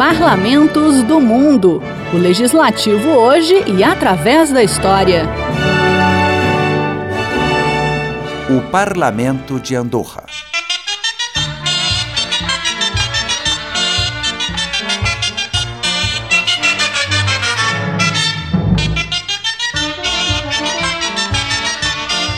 [0.00, 1.82] Parlamentos do Mundo.
[2.14, 5.26] O legislativo hoje e através da história.
[8.48, 10.24] O Parlamento de Andorra.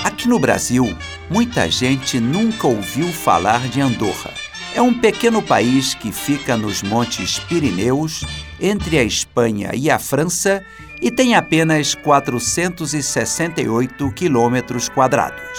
[0.05, 0.93] Aqui no Brasil,
[1.31, 4.42] muita gente nunca ouviu falar de Andorra.
[4.75, 8.25] É um pequeno país que fica nos Montes Pirineus,
[8.59, 10.65] entre a Espanha e a França,
[11.01, 15.59] e tem apenas 468 quilômetros quadrados.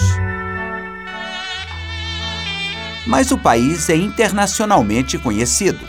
[3.05, 5.85] Mas o país é internacionalmente conhecido,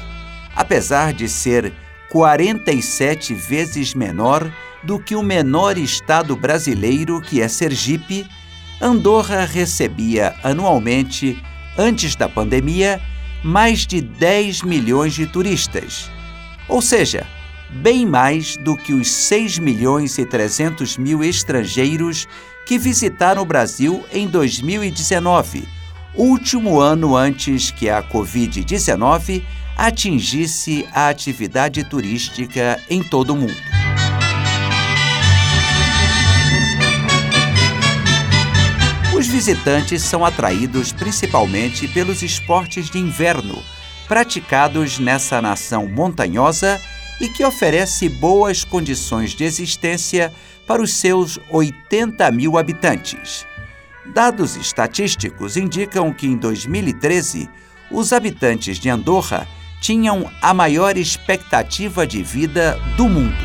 [0.55, 1.73] apesar de ser
[2.11, 4.48] 47 vezes menor
[4.83, 8.27] do que o menor estado brasileiro, que é Sergipe
[8.81, 11.41] Andorra recebia anualmente,
[11.79, 13.01] antes da pandemia,
[13.45, 16.11] mais de 10 milhões de turistas.
[16.66, 17.27] Ou seja,
[17.70, 22.27] bem mais do que os 6 milhões e 300 mil estrangeiros
[22.67, 25.69] que visitaram o Brasil em 2019,
[26.15, 29.42] último ano antes que a Covid-19
[29.77, 33.84] atingisse a atividade turística em todo o mundo.
[39.35, 43.61] Visitantes são atraídos principalmente pelos esportes de inverno,
[44.07, 46.81] praticados nessa nação montanhosa
[47.21, 50.33] e que oferece boas condições de existência
[50.69, 53.45] para os seus 80 mil habitantes.
[54.15, 57.51] Dados estatísticos indicam que em 2013,
[57.91, 59.49] os habitantes de Andorra
[59.81, 63.45] tinham a maior expectativa de vida do mundo.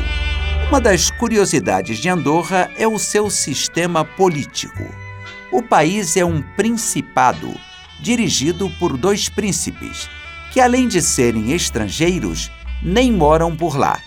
[0.68, 5.09] Uma das curiosidades de Andorra é o seu sistema político.
[5.52, 7.52] O país é um principado,
[7.98, 10.08] dirigido por dois príncipes,
[10.52, 14.00] que além de serem estrangeiros, nem moram por lá.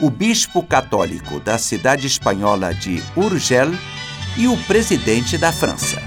[0.00, 3.70] O bispo católico da cidade espanhola de Urgel
[4.36, 6.02] e o presidente da França.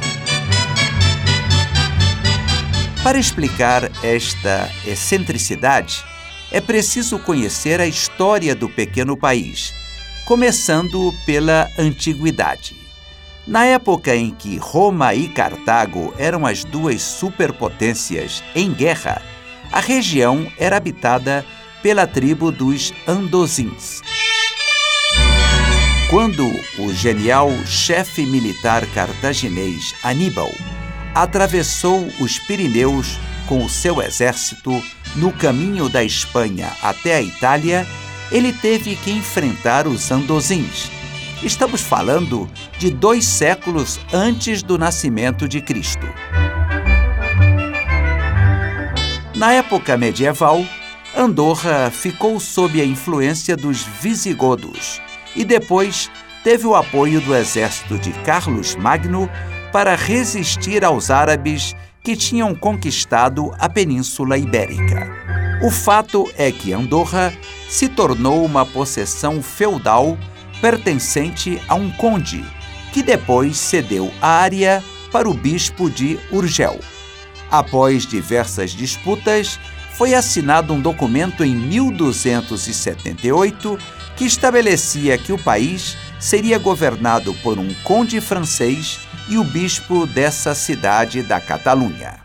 [3.01, 6.03] Para explicar esta excentricidade,
[6.51, 9.73] é preciso conhecer a história do pequeno país,
[10.25, 12.84] começando pela antiguidade.
[13.47, 19.21] Na época em que Roma e Cartago eram as duas superpotências em guerra,
[19.71, 21.45] a região era habitada
[21.83, 24.01] pela tribo dos Andozins.
[26.09, 26.43] Quando
[26.79, 30.51] o genial chefe militar cartaginês Aníbal
[31.13, 34.83] atravessou os Pirineus com o seu exército
[35.15, 37.85] no caminho da Espanha até a Itália,
[38.31, 40.94] ele teve que enfrentar os Andozins
[41.43, 46.07] Estamos falando de dois séculos antes do nascimento de Cristo.
[49.35, 50.65] Na época medieval,
[51.15, 55.01] Andorra ficou sob a influência dos visigodos
[55.35, 56.09] e depois
[56.43, 59.29] teve o apoio do exército de Carlos Magno
[59.71, 65.11] para resistir aos árabes que tinham conquistado a Península Ibérica.
[65.61, 67.33] O fato é que Andorra
[67.67, 70.17] se tornou uma possessão feudal
[70.65, 72.43] pertencente a um conde,
[72.91, 76.79] que depois cedeu a área para o bispo de Urgel.
[77.51, 79.59] Após diversas disputas,
[79.93, 83.77] foi assinado um documento em 1278
[84.15, 88.99] que estabelecia que o país seria governado por um conde francês
[89.29, 92.21] e o bispo dessa cidade da Catalunha.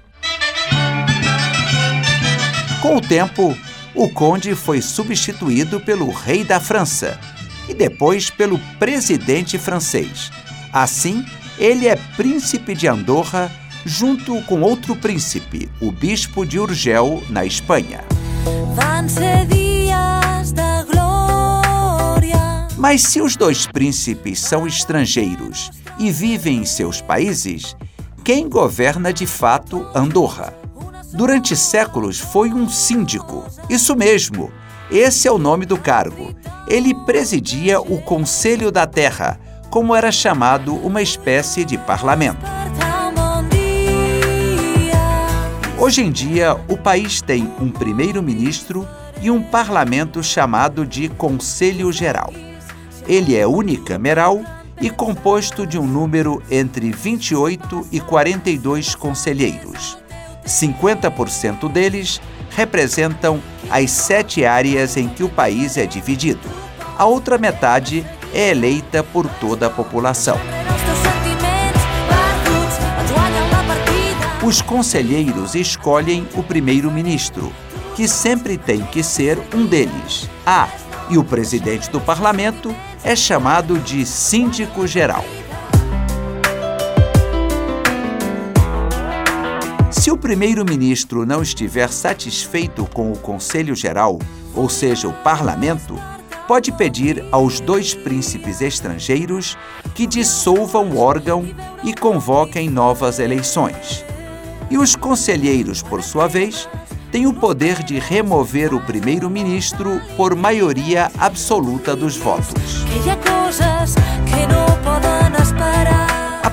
[2.81, 3.55] Com o tempo,
[3.95, 7.21] o conde foi substituído pelo rei da França,
[7.71, 10.31] e depois pelo presidente francês.
[10.73, 11.25] Assim,
[11.57, 13.51] ele é príncipe de Andorra
[13.85, 18.01] junto com outro príncipe, o bispo de Urgel, na Espanha.
[22.77, 27.77] Mas se os dois príncipes são estrangeiros e vivem em seus países,
[28.25, 30.55] quem governa de fato Andorra?
[31.13, 33.45] Durante séculos foi um síndico.
[33.69, 34.51] Isso mesmo,
[34.91, 36.35] esse é o nome do cargo.
[36.67, 39.39] Ele presidia o Conselho da Terra,
[39.71, 42.45] como era chamado uma espécie de parlamento.
[45.79, 48.87] Hoje em dia, o país tem um primeiro-ministro
[49.23, 52.33] e um parlamento chamado de Conselho Geral.
[53.07, 54.43] Ele é unicameral
[54.81, 59.99] e composto de um número entre 28 e 42 conselheiros.
[60.45, 62.21] 50% deles
[62.51, 63.41] representam
[63.71, 66.49] as sete áreas em que o país é dividido.
[66.99, 70.39] A outra metade é eleita por toda a população.
[74.43, 77.53] Os conselheiros escolhem o primeiro-ministro,
[77.95, 80.29] que sempre tem que ser um deles.
[80.45, 80.69] Ah,
[81.09, 82.75] e o presidente do parlamento
[83.05, 84.87] é chamado de síndico
[90.01, 94.19] Se o primeiro-ministro não estiver satisfeito com o Conselho Geral,
[94.55, 95.95] ou seja, o parlamento,
[96.49, 99.59] pode pedir aos dois príncipes estrangeiros
[99.95, 101.45] que dissolvam o órgão
[101.85, 104.03] e convoquem novas eleições.
[104.71, 106.67] E os conselheiros, por sua vez,
[107.13, 112.87] têm o poder de remover o primeiro-ministro por maioria absoluta dos votos.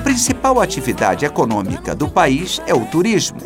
[0.08, 3.40] A principal atividade econômica do país é o turismo,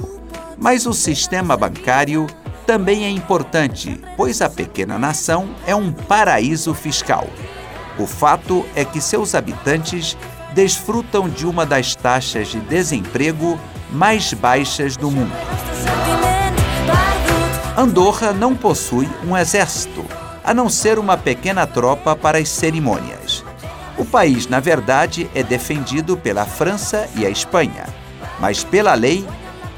[0.57, 2.29] mas o sistema bancário
[2.65, 7.27] também é importante, pois a pequena nação é um paraíso fiscal.
[7.99, 10.17] O fato é que seus habitantes
[10.55, 13.59] desfrutam de uma das taxas de desemprego
[13.91, 15.35] mais baixas do mundo.
[17.77, 20.05] Andorra não possui um exército,
[20.45, 23.22] a não ser uma pequena tropa para as cerimônias.
[24.03, 27.87] O país, na verdade, é defendido pela França e a Espanha,
[28.41, 29.25] mas pela lei,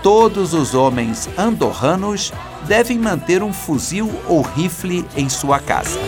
[0.02, 2.32] todos os homens andorranos
[2.66, 5.98] devem manter um fuzil ou rifle em sua casa.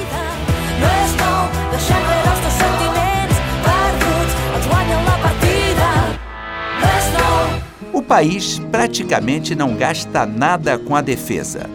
[7.92, 11.68] O país praticamente não gasta nada com a defesa.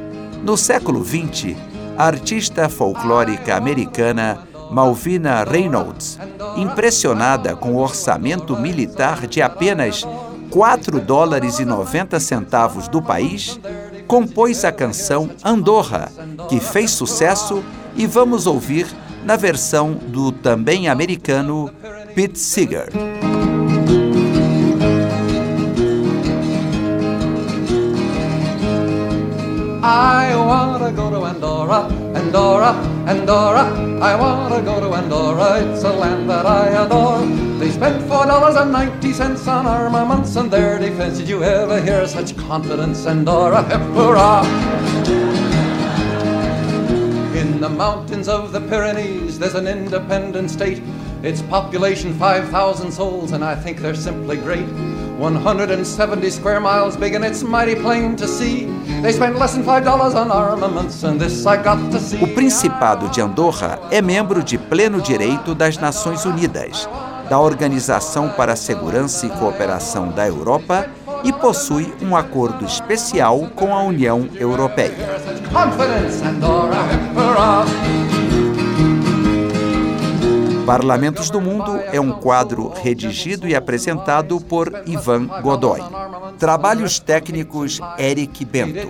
[0.43, 1.55] No século XX,
[1.95, 6.17] a artista folclórica americana Malvina Reynolds,
[6.55, 10.07] impressionada com o orçamento militar de apenas
[10.49, 13.59] 4 dólares e 90 centavos do país,
[14.07, 16.11] compôs a canção Andorra,
[16.49, 17.63] que fez sucesso
[17.95, 18.87] e vamos ouvir
[19.23, 21.69] na versão do também americano
[22.15, 22.89] Pete Seeger.
[29.83, 32.75] I wanna go to Andorra, Andorra,
[33.07, 33.90] Andorra.
[34.01, 37.23] I wanna go to Andorra, it's a land that I adore.
[37.59, 41.19] They spent four dollars and ninety cents on armaments and their defense.
[41.19, 43.61] Did you ever hear such confidence, Andorra?
[43.61, 44.43] Hip hurrah!
[47.35, 50.81] In the mountains of the Pyrenees, there's an independent state.
[51.21, 54.65] Its population 5,000 souls, and I think they're simply great.
[55.21, 58.65] 170 square miles big, and it's mighty plain to see.
[59.03, 62.17] They less than $5 on armaments, and this I got to see.
[62.23, 66.89] O Principado de Andorra é membro de pleno direito das Nações Unidas,
[67.29, 70.87] da Organização para a Segurança e Cooperação da Europa
[71.23, 74.97] e possui um acordo especial com a União Europeia.
[80.65, 85.81] Parlamentos do Mundo é um quadro redigido e apresentado por Ivan Godoy.
[86.37, 88.89] Trabalhos técnicos Eric Bento.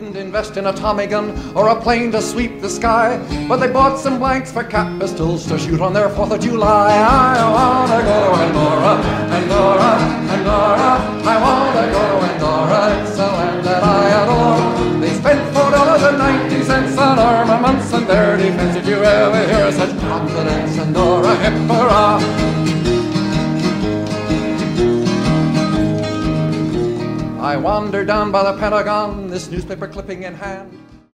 [16.11, 16.50] confidence
[21.41, 22.19] hip hurrah.
[27.41, 30.80] I wander down by the Pentagon, this newspaper clipping in hand.